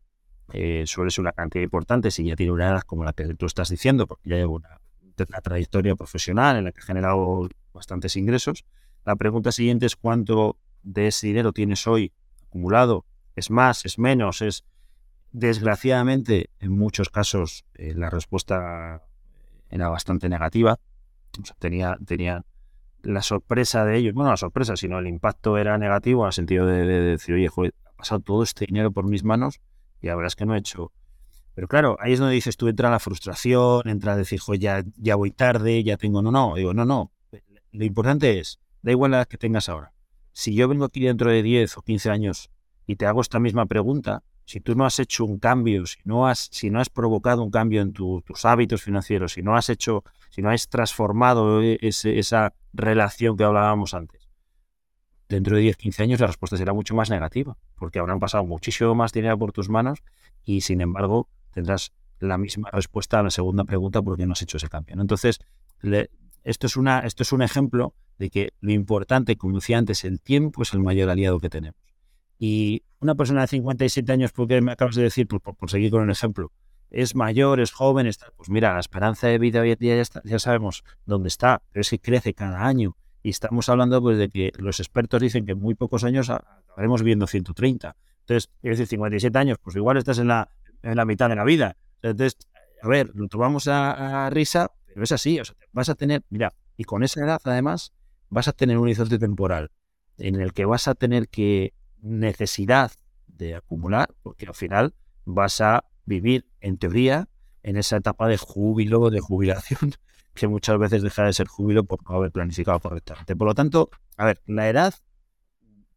[0.54, 3.46] eh, suele ser una cantidad importante si ya tiene una edad como la que tú
[3.46, 4.80] estás diciendo, porque ya llevo una,
[5.28, 8.66] una trayectoria profesional en la que he generado bastantes ingresos.
[9.06, 13.06] La pregunta siguiente es cuánto de ese dinero tienes hoy acumulado.
[13.36, 13.86] ¿Es más?
[13.86, 14.42] ¿Es menos?
[14.42, 14.66] ¿Es
[15.32, 19.04] Desgraciadamente, en muchos casos eh, la respuesta
[19.70, 20.80] era bastante negativa.
[21.60, 21.98] tenía,
[23.04, 26.66] la sorpresa de ellos, bueno, la sorpresa, sino el impacto era negativo en el sentido
[26.66, 27.50] de, decir, oye,
[27.86, 29.60] ha pasado todo este dinero por mis manos
[30.02, 30.92] y la verdad es que no he hecho
[31.58, 35.16] Pero claro, ahí es donde dices tú, entra la frustración, entra a decir, ya, ya
[35.16, 37.12] voy tarde, ya tengo, no, no, digo, no, no.
[37.72, 39.92] Lo importante es, da igual la edad que tengas ahora.
[40.34, 42.52] Si yo vengo aquí dentro de 10 o 15 años
[42.86, 46.28] y te hago esta misma pregunta, si tú no has hecho un cambio, si no
[46.28, 50.04] has, si no has provocado un cambio en tus hábitos financieros, si no has hecho,
[50.30, 54.30] si no has transformado e, esa relación que hablábamos antes,
[55.28, 58.94] dentro de 10, 15 años la respuesta será mucho más negativa, porque habrán pasado muchísimo
[58.94, 60.04] más dinero por tus manos
[60.46, 64.58] y sin embargo tendrás la misma respuesta a la segunda pregunta porque no has hecho
[64.58, 64.96] ese cambio.
[65.02, 65.40] Entonces,
[66.44, 70.22] esto, es una, esto es un ejemplo de que lo importante, como decía antes, el
[70.22, 71.82] tiempo es el mayor aliado que tenemos.
[72.38, 76.12] Y una persona de 57 años, porque me acabas de decir, por, seguir con el
[76.12, 76.52] ejemplo,
[76.92, 80.02] es mayor, es joven, está, pues mira, la esperanza de vida hoy en día ya,
[80.04, 82.96] está, ya sabemos dónde está, pero es que crece cada año.
[83.24, 87.02] Y estamos hablando pues, de que los expertos dicen que en muy pocos años acabaremos
[87.02, 87.96] viviendo 130.
[88.20, 90.52] Entonces, es decir, 57 años, pues igual estás en la,
[90.84, 91.78] en la mitad de la vida.
[92.02, 92.38] Entonces,
[92.82, 95.40] a ver, lo tomamos a, risa, pero es así.
[95.40, 97.94] O sea, vas a tener, mira, y con esa edad además,
[98.30, 99.72] vas a tener un horizonte temporal
[100.18, 102.92] en el que vas a tener que necesidad
[103.28, 104.94] de acumular, porque al final
[105.26, 107.28] vas a vivir, en teoría,
[107.64, 109.94] en esa etapa de júbilo, de jubilación,
[110.34, 113.36] que muchas veces deja de ser júbilo por no haber planificado correctamente.
[113.36, 114.94] Por lo tanto, a ver, la edad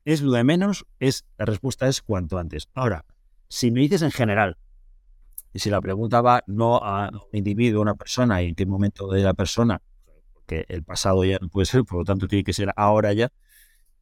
[0.04, 2.68] es lo de menos, es la respuesta es cuanto antes.
[2.74, 3.04] Ahora,
[3.48, 4.56] si me dices en general,
[5.52, 8.66] y si la pregunta va no a un individuo, a una persona, y en qué
[8.66, 9.82] momento de la persona,
[10.32, 13.32] porque el pasado ya no puede ser, por lo tanto tiene que ser ahora ya,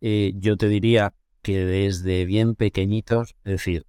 [0.00, 3.86] eh, yo te diría que desde bien pequeñitos, es decir,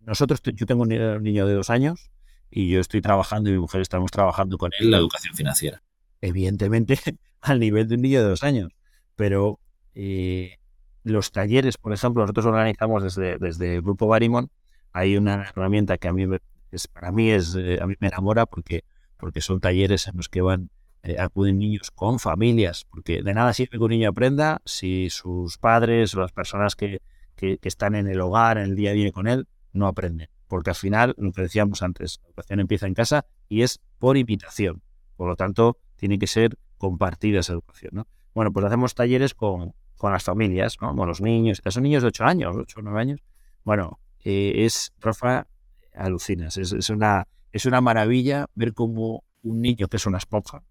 [0.00, 0.88] nosotros, yo tengo un
[1.22, 2.10] niño de dos años
[2.50, 5.82] y yo estoy trabajando y mi mujer estamos trabajando con él la educación financiera.
[6.20, 6.98] Evidentemente
[7.40, 8.72] al nivel de un niño de dos años,
[9.16, 9.60] pero
[9.94, 10.56] eh,
[11.04, 14.50] los talleres, por ejemplo, nosotros organizamos desde, desde el Grupo Barimon,
[14.92, 16.26] hay una herramienta que a mí
[16.72, 18.84] es, para mí es, eh, a mí me enamora porque,
[19.16, 20.70] porque son talleres en los que van
[21.04, 25.58] eh, acuden niños con familias, porque de nada sirve que un niño aprenda si sus
[25.58, 27.02] padres o las personas que,
[27.34, 30.28] que, están en el hogar, en el día a día con él, no aprenden.
[30.46, 34.16] Porque al final, lo que decíamos antes, la educación empieza en casa y es por
[34.16, 34.80] invitación.
[35.16, 37.90] Por lo tanto, tiene que ser compartida esa educación.
[37.94, 38.06] ¿no?
[38.32, 40.94] Bueno, pues hacemos talleres con, con las familias, ¿no?
[40.94, 43.20] con los niños, son niños de 8 años, 8 o 9 años.
[43.64, 45.48] Bueno, eh, es, Rafa,
[45.94, 50.62] alucinas, es, es, una, es una maravilla ver cómo un niño que es una esponja,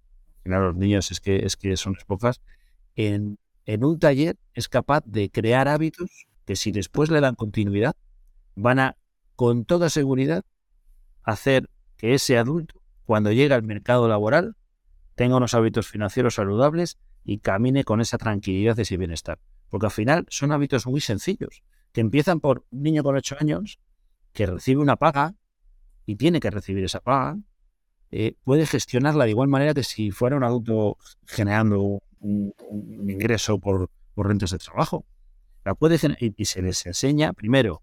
[0.44, 2.42] final los niños es que, es que son esponjas,
[2.96, 7.96] en, en un taller es capaz de crear hábitos que si después le dan continuidad,
[8.56, 8.98] van a,
[9.36, 10.44] con toda seguridad,
[11.24, 14.56] hacer que ese adulto, cuando llegue al mercado laboral,
[15.16, 19.40] tenga unos hábitos financieros saludables y camine con esa tranquilidad y ese bienestar.
[19.70, 23.80] Porque al final son hábitos muy sencillos, que empiezan por un niño con 8 años
[24.34, 25.36] que recibe una paga
[26.06, 27.38] y tiene que recibir esa paga,
[28.12, 32.54] eh, puede gestionarla de igual manera que si fuera un adulto generando un,
[33.08, 35.06] ingreso por, por, rentas de trabajo.
[35.63, 37.82] La puede y, se les enseña, primero,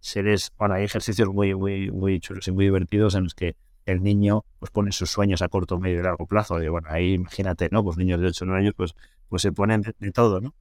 [0.00, 3.56] se les, bueno, hay ejercicios muy, muy, muy chulos y muy divertidos en los que
[3.86, 6.62] el niño pues pone sus sueños a corto, medio y largo plazo.
[6.62, 7.82] Y bueno, ahí imagínate, ¿no?
[7.82, 8.94] Pues niños de 8 o 9 años, pues,
[9.28, 10.54] pues se ponen de, todo, ¿no?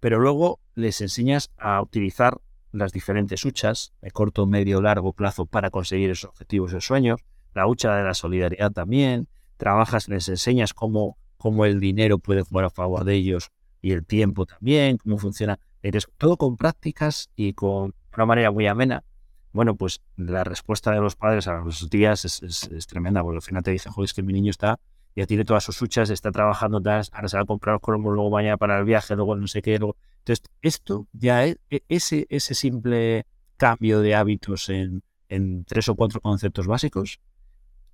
[0.00, 2.40] Pero luego les enseñas a utilizar
[2.74, 7.20] las diferentes huchas de corto, medio, largo plazo para conseguir esos objetivos, esos sueños
[7.54, 12.66] la hucha de la solidaridad también, trabajas, les enseñas cómo, cómo el dinero puede jugar
[12.66, 15.58] a favor de ellos y el tiempo también, cómo funciona.
[15.82, 19.04] Eres todo con prácticas y con una manera muy amena.
[19.52, 23.62] Bueno, pues la respuesta de los padres a los días es, tremenda, porque al final
[23.62, 24.80] te dicen, joder, es que mi niño está,
[25.14, 28.30] ya tiene todas sus huchas, está trabajando, ahora se va a comprar los cromos, luego
[28.30, 29.78] mañana para el viaje, luego no sé qué.
[30.24, 33.26] Entonces, esto ya es, e, ese, ese simple
[33.58, 37.20] cambio de hábitos en, en tres o cuatro conceptos básicos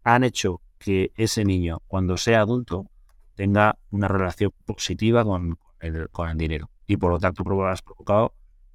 [0.04, 2.88] han hecho que ese niño, cuando sea adulto,
[3.34, 6.70] tenga una relación positiva con el, con el dinero.
[6.86, 8.34] Y por lo tanto, has provocado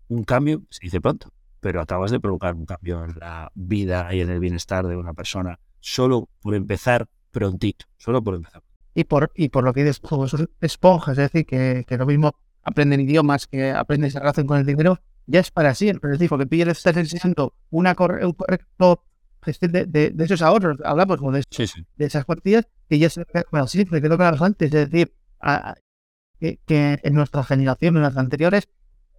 [0.10, 4.20] un cambio, se dice pronto, pero acabas de provocar un cambio en la vida y
[4.20, 8.63] en el bienestar de una persona solo por empezar prontito, solo por empezar.
[8.94, 10.02] Y por, y por lo que dices,
[10.62, 14.99] esponjas, es decir, que, lo mismo aprenden idiomas, que aprenden esa relación con el dinero,
[15.28, 16.12] ya es para siempre.
[16.12, 19.04] Es decir, porque tú ya le estás enseñando una un correcto
[19.62, 21.43] de, esos ahorros, hablamos de,
[21.97, 25.13] de esas cuantías que ya se bueno, sí, que lo que antes, es decir,
[26.39, 26.60] que,
[27.04, 28.67] en nuestra generación, en las anteriores,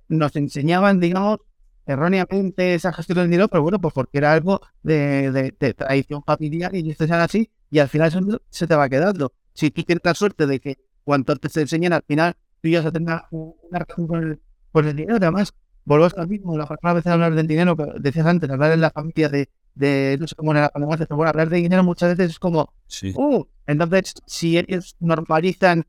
[0.09, 1.38] nos enseñaban, digamos,
[1.87, 6.90] erróneamente esa gestión del dinero, pero bueno, pues porque era algo de, tradición familiar y
[6.90, 9.32] esto es así, y al final eso se te va quedando.
[9.54, 12.82] Si tú tienes la suerte de que cuanto antes te enseñan, al final tú ya
[12.82, 14.40] se tenga una relación con el,
[14.72, 18.26] con el dinero, además, volvemos al mismo, la vez de hablar del dinero, que decías
[18.26, 21.50] antes, hablar en la familia de de no sé cómo era cuando haces, bueno, hablar
[21.50, 23.12] de dinero muchas veces es como, Sí.
[23.14, 25.84] uh, entonces si ellos normalizan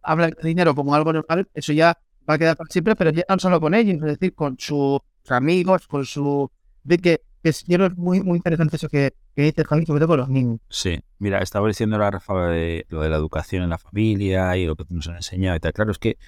[0.00, 3.24] hablar de dinero como algo normal, eso ya va a quedar para siempre, pero ya
[3.28, 6.50] no solo con ellos, es decir, con sus amigos, con su...
[6.84, 9.86] De que es, yo creo que es muy, muy interesante eso que, que dices, Javi,
[9.86, 10.60] sobre todo con los niños.
[10.68, 14.66] Sí, mira, estaba diciendo la Rafa de lo de la educación en la familia y
[14.66, 15.72] lo que nos han enseñado y tal.
[15.72, 16.18] Claro, es que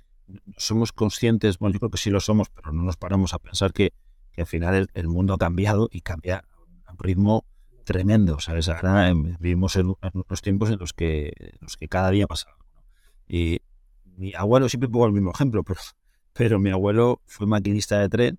[0.56, 3.72] somos conscientes, bueno, yo creo que sí lo somos, pero no nos paramos a pensar
[3.72, 3.92] que,
[4.32, 6.44] que al final el, el mundo ha cambiado y cambia
[6.84, 7.44] a un ritmo
[7.88, 8.68] tremendo, ¿sabes?
[8.68, 12.50] Ahora em, vivimos en, unos tiempos en los que, en los que cada día pasa
[12.50, 12.64] algo.
[12.74, 12.82] ¿no?
[13.26, 13.62] Y
[14.04, 15.80] mi abuelo, siempre pongo el mismo ejemplo, pero,
[16.34, 18.38] pero mi abuelo fue maquinista de tren,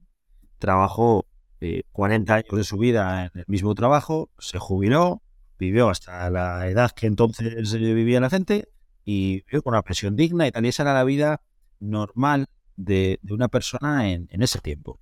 [0.59, 1.25] trabajó
[1.61, 5.21] eh, 40 años de su vida en el mismo trabajo, se jubiló,
[5.57, 8.69] vivió hasta la edad que entonces eh, vivía la gente
[9.03, 10.65] y vivió con una pensión digna y tal.
[10.65, 11.41] Y esa era la vida
[11.79, 14.99] normal de, una persona en, en ese tiempo.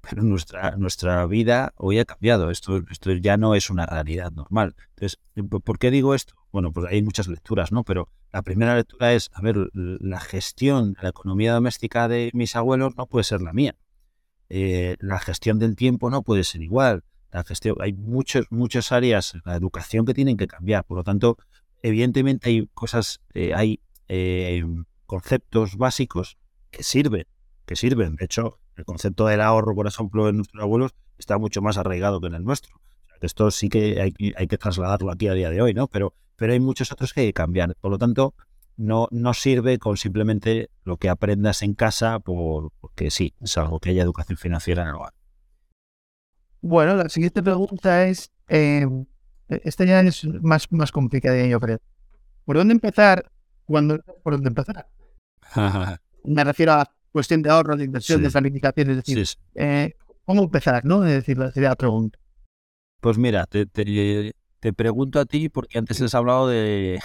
[0.00, 2.50] Pero nuestra, nuestra vida hoy ha cambiado.
[2.50, 4.74] Esto, esto ya no es una realidad normal.
[4.94, 5.18] Entonces,
[5.48, 6.34] ¿por por qué digo esto?
[6.52, 7.84] Bueno, pues hay muchas lecturas, ¿no?
[7.84, 12.56] Pero la primera lectura es, a ver, la gestión de la economía doméstica de mis
[12.56, 13.76] abuelos no puede ser la mía.
[14.50, 17.04] Eh, la gestión del tiempo no puede ser igual.
[17.30, 20.84] La gestión, hay muchos, muchas áreas la educación que tienen que cambiar.
[20.84, 21.38] Por lo tanto,
[21.82, 24.64] evidentemente hay cosas, eh, hay eh,
[25.06, 26.36] conceptos básicos
[26.72, 27.26] que sirven,
[27.64, 28.16] que sirven.
[28.16, 32.20] De hecho, el concepto del ahorro, por ejemplo, en nuestros abuelos está mucho más arraigado
[32.20, 32.80] que en el nuestro.
[33.20, 35.86] Esto sí que hay, hay que trasladarlo aquí a día de hoy, ¿no?
[35.86, 37.76] Pero, pero hay muchos otros que hay que cambiar.
[37.80, 38.34] Por lo tanto,
[38.80, 43.78] no, no sirve con simplemente lo que aprendas en casa por, porque sí, es algo
[43.78, 45.12] que haya educación financiera en el hogar.
[46.62, 48.86] Bueno, la siguiente pregunta es, eh,
[49.48, 51.78] esta ya es más, más complicada, yo creo.
[52.44, 53.30] ¿Por dónde empezar?
[53.64, 54.88] Cuando, ¿Por dónde empezar?
[56.24, 58.24] Me refiero a cuestión de ahorro, de inversión, Sí.
[58.24, 60.84] de planificación, es decir, Sí, eh, ¿cómo empezar?
[60.84, 61.04] ¿no?
[61.06, 62.18] Es decir, la sería la pregunta.
[63.00, 67.00] Pues mira, te, te- te pregunto a ti porque antes has hablado de,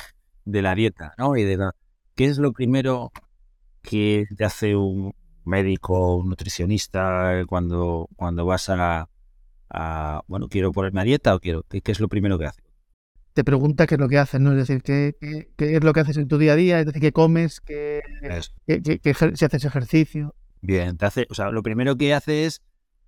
[0.46, 1.36] de la dieta, ¿no?
[1.36, 1.76] Y de la,
[2.16, 3.12] ¿qué es lo primero
[3.82, 9.10] que te hace un médico, un nutricionista cuando, cuando vas a,
[9.70, 12.62] a, bueno, quiero ponerme a dieta o quiero, ¿qué, qué es lo primero que hace?
[13.34, 14.52] Te pregunta qué es lo que haces, ¿no?
[14.52, 16.80] Es decir, ¿qué, qué, qué es lo que haces en tu día a día?
[16.80, 17.60] Es decir, ¿qué comes?
[17.60, 18.02] ¿Qué,
[18.66, 20.34] si haces ejercicio?
[20.62, 22.62] Bien, te hace, o sea, lo primero que hace es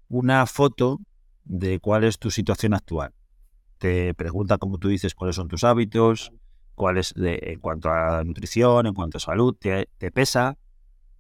[0.10, 1.00] una foto
[1.46, 3.14] de cuál es tu situación actual.
[3.78, 6.34] Te pregunta, como tú dices, cuáles son tus hábitos,
[6.78, 10.58] cuál es de- en cuanto a nutrición, en cuanto a salud, te, te pesa,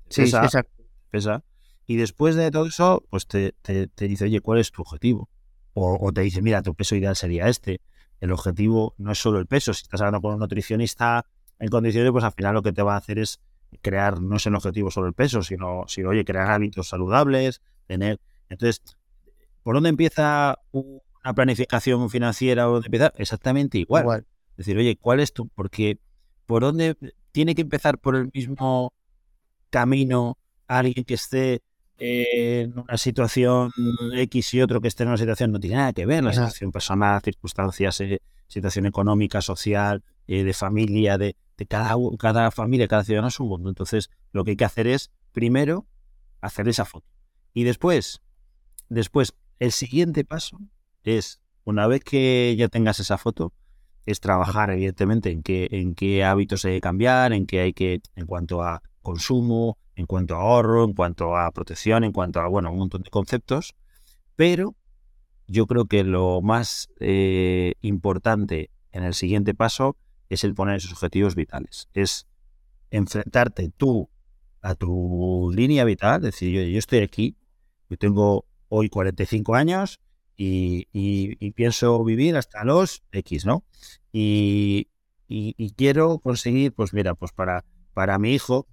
[0.10, 0.84] Sí, pesa, exacto.
[1.10, 1.44] pesa.
[1.88, 5.30] Y después de todo eso, pues te, te- te dice, oye, ¿cuál es tu objetivo?
[5.74, 7.82] O, o te dice, mira, tu peso ideal sería este.
[8.22, 9.74] El objetivo no es solo el peso.
[9.74, 11.26] Si estás hablando con un nutricionista
[11.60, 13.40] en condiciones, pues al final lo que te va a hacer es
[13.82, 18.20] crear, no es el objetivo solo el peso, sino, sino oye, crear hábitos saludables, tener.
[18.50, 18.82] Entonces,
[19.64, 23.12] ¿por dónde empieza una planificación financiera o dónde empieza?
[23.18, 24.04] Exactamente igual.
[24.04, 24.26] Igual.
[24.58, 25.48] Decir, oye, ¿cuál es tu?
[25.50, 26.00] Porque
[26.46, 26.98] por dónde
[27.32, 28.94] tiene que empezar por el mismo
[29.70, 31.62] camino alguien que esté
[32.00, 33.72] eh, en una situación
[34.14, 36.72] X y otro que esté en una situación no tiene nada que ver, la situación
[36.72, 43.04] personal, circunstancias, eh, situación económica, social, eh, de familia, de, de cada, cada familia, cada
[43.04, 43.70] ciudadano es un mundo.
[43.70, 45.88] Entonces, lo que hay que hacer es, primero,
[46.42, 47.08] hacer esa foto.
[47.54, 48.22] Y después,
[48.90, 50.60] después, el siguiente paso
[51.04, 53.54] es, una vez que ya tengas esa foto,
[54.08, 58.02] es trabajar, evidentemente, en qué, en qué hábitos hay que cambiar, en qué hay que,
[58.16, 62.48] en cuanto a consumo, en cuanto a ahorro, en cuanto a protección, en cuanto a,
[62.48, 63.76] bueno, un montón de conceptos.
[64.38, 64.76] Pero
[65.46, 69.98] yo creo que lo más eh, importante en el siguiente paso
[70.30, 71.90] es el poner esos objetivos vitales.
[71.94, 72.28] Es
[72.90, 74.10] enfrentarte tú
[74.62, 77.36] a tu línea vital, decir, yo, yo estoy aquí,
[77.90, 80.00] yo tengo hoy 45 años
[80.38, 83.64] y, pienso vivir hasta los X, ¿no?
[84.12, 84.88] Y,
[85.76, 88.68] quiero conseguir, pues mira, pues para, para mi hijo,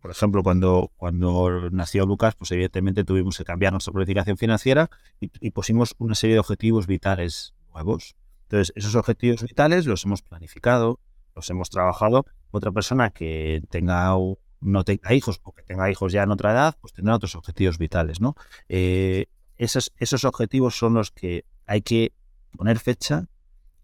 [0.00, 4.90] por ejemplo, cuando, cuando nació Lucas, pues evidentemente tuvimos que cambiar nuestra planificación financiera
[5.20, 8.14] y, pusimos una serie de objetivos vitales nuevos.
[8.42, 11.00] Entonces, esos objetivos vitales los hemos planificado,
[11.34, 12.26] los hemos trabajado.
[12.50, 14.14] Otra persona que tenga
[14.60, 17.78] no tenga hijos o que tenga hijos ya en otra edad, pues tendrá otros objetivos
[17.78, 18.34] vitales, ¿no?
[18.68, 19.28] Eh,
[19.58, 22.12] esos, esos objetivos son los que hay que
[22.56, 23.28] poner fecha,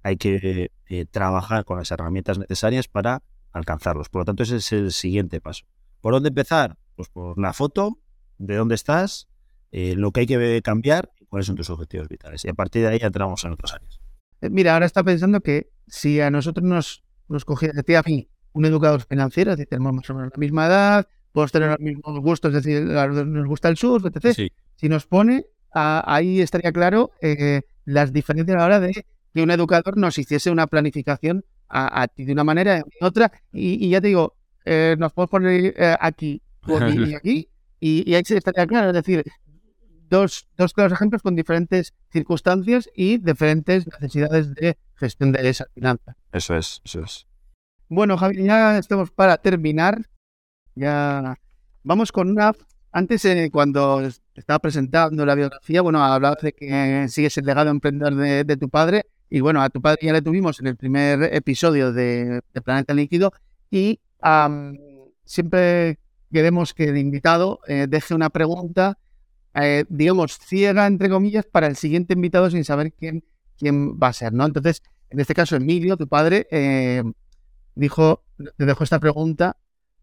[0.03, 4.09] hay que eh, trabajar con las herramientas necesarias para alcanzarlos.
[4.09, 5.65] Por lo tanto, ese es el siguiente paso.
[6.01, 6.77] ¿Por dónde empezar?
[6.97, 7.99] Pues por la foto,
[8.39, 9.29] de dónde estás,
[9.73, 12.45] eh, lo que hay que cambiar y cuáles son tus objetivos vitales.
[12.45, 14.01] Y a partir de ahí entramos en otras áreas.
[14.41, 18.03] Eh, Mira, ahora está pensando que si a nosotros nos, nos cogiera a ti a
[18.03, 21.71] mí un educador financiero, es decir, tenemos más o menos la misma edad, podemos tener
[21.71, 24.35] los mismos gustos, es decir, a los dos nos gusta el surf, etc.
[24.35, 29.05] Sí, Si nos pone, a- ahí estaría claro eh, las diferencias a la hora de
[29.33, 33.31] que un educador nos hiciese una planificación a, ti de una manera y otra.
[33.53, 37.49] Y, ya te digo, eh, nos podemos poner eh, aquí y aquí
[37.79, 38.89] y, ahí estaría claro.
[38.89, 39.25] Es decir,
[40.09, 46.17] dos, dos claros ejemplos con diferentes circunstancias y diferentes necesidades de gestión de esa finanza.
[46.33, 47.27] Eso es, eso es.
[47.89, 50.03] Bueno, Javi, ya estamos para terminar.
[50.75, 51.39] Ya
[51.83, 52.53] vamos con una.
[52.93, 54.03] Antes, eh, cuando
[54.35, 59.07] estaba presentando la biografía, bueno, hablabas de que sigues el legado emprendedor de, tu padre.
[59.29, 63.33] Y bueno, a tu padre ya le tuvimos en el primer episodio de, Planeta Líquido.
[63.71, 64.01] Y
[65.25, 65.99] siempre
[66.33, 68.99] queremos que el invitado eh, deje una pregunta
[69.55, 73.25] eh, digamos, ciega, entre comillas, para el siguiente invitado sin saber quién,
[73.59, 74.47] quién va a ser, ¿no?
[74.47, 77.03] Entonces, en este caso, Emilio, tu padre, eh,
[77.75, 78.23] dijo,
[78.57, 79.57] te dejó esta pregunta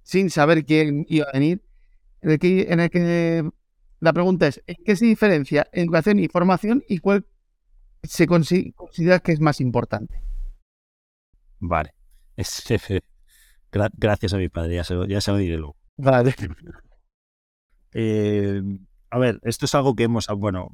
[0.04, 1.62] sin saber quién iba a venir,
[2.22, 3.50] en el que, en el que
[4.00, 7.26] la pregunta es, ¿en qué se diferencia educación y formación y cuál
[8.04, 10.22] se considera que es más importante?
[11.60, 11.94] Vale.
[13.98, 15.76] gracias a mi padre, ya se, ya se lo diré luego.
[15.98, 16.36] Vale.
[18.00, 18.62] Eh,
[19.10, 20.70] a ver, esto es algo que hemos, bueno,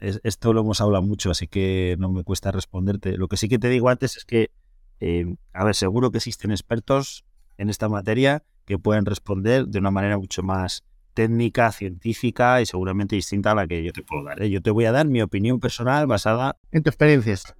[0.00, 3.16] esto lo hemos hablado mucho, así que no me cuesta responderte.
[3.16, 4.50] Lo que sí que te digo antes es que,
[4.98, 7.24] eh, a ver, seguro que existen expertos
[7.56, 10.84] en esta materia que pueden responder de una manera mucho más
[11.14, 14.42] técnica, científica y seguramente distinta a la que yo te puedo dar.
[14.42, 14.50] ¿eh?
[14.50, 17.54] Yo te voy a dar mi opinión personal basada en tus experiencias.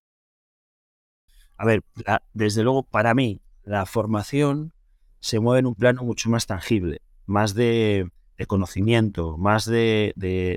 [1.57, 1.83] A ver,
[2.33, 4.73] desde luego, para mí, la formación
[5.19, 8.11] se mueve en un plano mucho más tangible, más de
[8.47, 10.15] conocimiento, más de,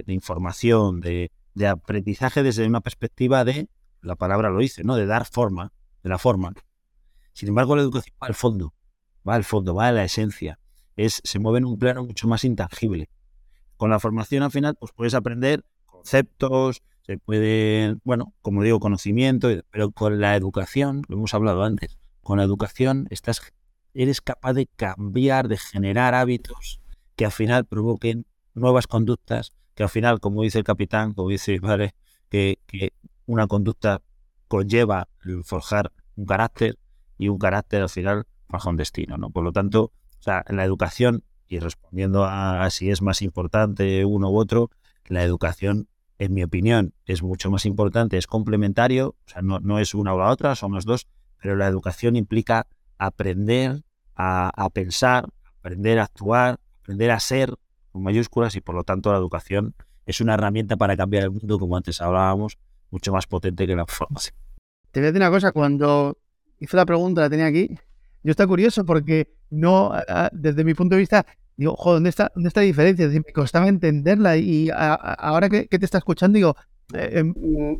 [0.07, 1.29] información, de,
[1.67, 3.67] aprendizaje desde una perspectiva de,
[4.01, 4.95] la palabra lo dice, ¿no?
[4.95, 5.73] De dar forma,
[6.03, 6.53] de la forma.
[7.33, 8.73] Sin embargo, la educación va al fondo,
[9.27, 10.59] va al fondo, va a la esencia.
[10.95, 13.09] Es, se mueve en un plano mucho más intangible.
[13.77, 19.49] Con la formación al final, pues puedes aprender conceptos, se puede, bueno, como digo, conocimiento,
[19.71, 23.53] pero con la educación, lo hemos hablado antes, con la educación estás,
[23.93, 26.79] eres capaz de cambiar, de generar hábitos
[27.15, 31.59] que al final provoquen nuevas conductas, que al final, como dice el capitán, como dice
[31.59, 31.93] padre,
[32.29, 32.93] que, que
[33.25, 34.01] una conducta
[34.47, 35.07] conlleva
[35.43, 36.77] forjar un carácter
[37.17, 38.25] y un carácter al final
[38.65, 39.29] un destino, ¿no?
[39.29, 44.29] Por lo tanto, o sea, la educación, y respondiendo a, si es más importante uno
[44.29, 44.71] u otro,
[45.05, 45.87] la educación,
[46.19, 50.13] en mi opinión, es mucho más importante, es complementario, o sea, no, no es una
[50.13, 51.07] o la otra, son los dos,
[51.41, 53.83] pero la educación implica aprender
[54.15, 55.27] a, a pensar,
[55.59, 57.53] aprender a actuar, aprender a ser
[57.91, 59.75] con mayúsculas y por lo tanto la educación
[60.05, 62.57] es una herramienta para cambiar el mundo, como antes hablábamos,
[62.89, 64.35] mucho más potente que la formación.
[64.91, 66.17] Te voy a decir una cosa, cuando
[66.59, 67.77] hice la pregunta, la tenía aquí,
[68.23, 69.91] yo estaba curioso porque no,
[70.31, 71.25] desde mi punto de vista,
[71.57, 73.07] digo, joder, ¿dónde está, dónde está la diferencia?
[73.07, 76.55] Decir, me costaba entenderla y ahora que, te está escuchando, digo,
[76.93, 77.33] eh, em,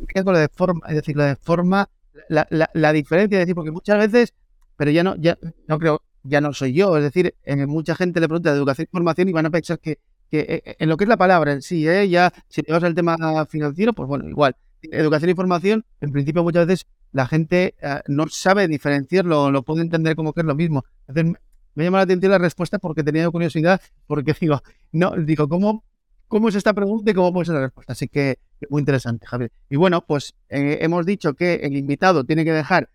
[0.06, 0.80] ¿qué es lo de forma?
[0.88, 1.88] Es decir, lo de forma,
[2.28, 4.34] la, la, diferencia, es decir, porque muchas veces,
[4.76, 6.96] pero ya no, ya no creo, ya no soy yo.
[6.96, 9.78] Es decir, en mucha gente le pregunta de educación y formación y van a pensar
[9.78, 9.98] que,
[10.32, 12.08] eh, eh, en lo que es la palabra en sí, ¿eh?
[12.08, 14.56] ya si te al tema financiero, pues bueno, igual.
[14.82, 17.74] Educación y formación, en principio muchas veces la gente
[18.06, 20.84] no sabe diferenciarlo, lo puede entender como que es lo mismo.
[21.08, 21.40] Entonces,
[21.74, 24.62] me llama la atención la respuesta porque tenía curiosidad, porque digo,
[24.92, 25.84] no, digo, ¿cómo,
[26.28, 27.92] cómo es esta pregunta y cómo puede ser la respuesta?
[27.92, 28.38] Así que
[28.68, 29.52] muy interesante, Javier.
[29.70, 32.90] Y bueno, pues hemos dicho que el invitado tiene que dejar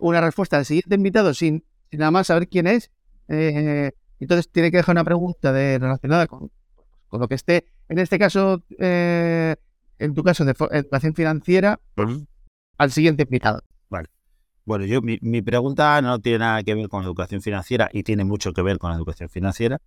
[0.00, 2.90] una respuesta al siguiente invitado sin nada más saber quién es.
[3.28, 6.50] Eh, entonces tiene que dejar una pregunta de, relacionada con,
[7.12, 9.56] lo que esté, en este caso, eh,
[9.98, 11.80] en tu caso, de educación financiera,
[12.78, 13.62] al siguiente invitado.
[13.88, 14.08] Vale.
[14.64, 18.52] Bueno, yo mi, pregunta no tiene nada que ver con educación financiera y tiene mucho
[18.52, 19.80] que ver con la educación financiera.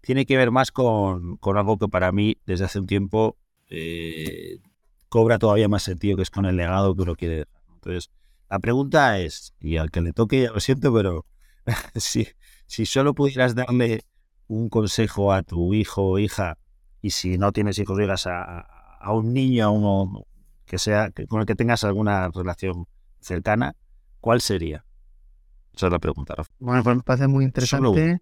[0.00, 3.36] Tiene que ver más con, algo que para mí desde hace un tiempo
[3.68, 4.58] eh,
[5.08, 7.62] cobra todavía más sentido, que es con el legado que uno quiere dejar.
[7.74, 8.10] Entonces,
[8.48, 11.26] la pregunta es, y al que le toque, ya lo siento, pero
[11.94, 12.28] si,
[12.66, 14.04] si solo pudieras darle
[14.48, 16.58] un consejo a tu hijo o hija,
[17.02, 18.60] y si no tienes hijos o hijas, a,
[19.00, 20.26] a, un niño, a uno
[20.70, 22.86] que sea, con el que tengas alguna relación
[23.18, 23.74] cercana,
[24.20, 24.84] ¿cuál sería?
[25.74, 28.20] Esa es la pregunta, Bueno, pues me parece muy interesante.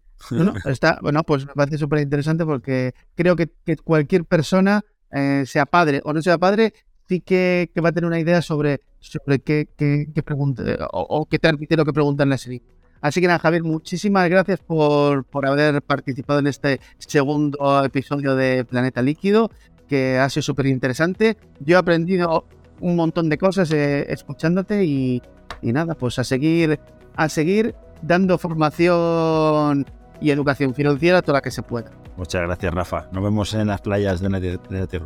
[0.64, 5.66] está, bueno, pues me parece súper interesante porque creo que, que cualquier persona, eh, sea
[5.66, 6.72] padre o no sea padre,
[7.06, 11.02] sí que, que, va a tener una idea sobre, sobre qué, qué, qué pregunta o,
[11.02, 12.62] o qué transmite lo que preguntan en la serie.
[13.02, 18.64] Así que nada, Javier, muchísimas gracias por, por haber participado en este segundo episodio de
[18.64, 19.50] Planeta Líquido,
[19.88, 21.36] que ha sido súper interesante.
[21.60, 22.44] Yo he aprendido
[22.80, 25.22] un montón de cosas eh, escuchándote y,
[25.62, 26.78] y, nada, pues a seguir,
[27.16, 29.86] a seguir dando formación
[30.20, 31.90] y educación financiera toda la que se pueda.
[32.16, 33.08] Muchas gracias, Rafa.
[33.12, 35.02] Nos vemos en las playas de la, de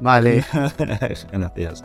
[0.00, 0.44] Vale.
[0.78, 1.84] gracias.